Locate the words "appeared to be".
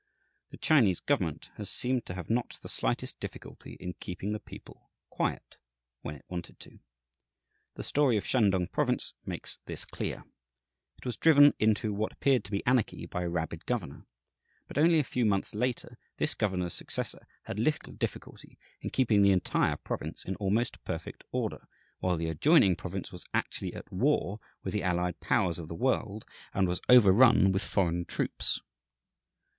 12.13-12.65